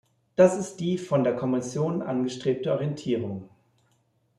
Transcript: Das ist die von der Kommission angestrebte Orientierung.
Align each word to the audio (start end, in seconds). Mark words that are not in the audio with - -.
Das 0.35 0.57
ist 0.57 0.77
die 0.77 0.97
von 0.97 1.23
der 1.23 1.35
Kommission 1.35 2.01
angestrebte 2.01 2.71
Orientierung. 2.71 3.49